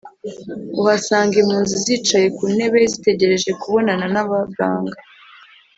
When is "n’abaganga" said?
4.13-4.97